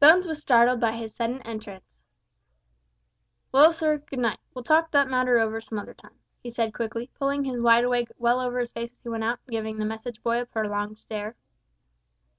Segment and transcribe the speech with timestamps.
[0.00, 2.00] Bones was startled by his sudden entrance.
[3.52, 7.10] "Well, good night, sir, we'll talk that matter over some other time," he said quickly,
[7.18, 10.22] pulling his wideawake well over his face as he went out, and giving the message
[10.22, 11.36] boy a prolonged stare.